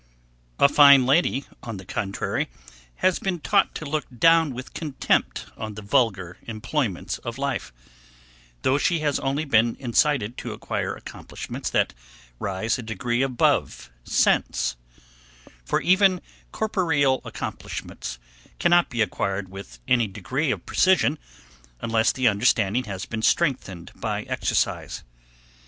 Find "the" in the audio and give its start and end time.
1.77-1.85, 5.75-5.83, 22.11-22.27